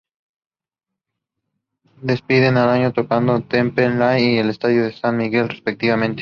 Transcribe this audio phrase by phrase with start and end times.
[2.01, 6.19] Despiden el año tocando en Temperley y en el estadio de San Miguel, respectivamente.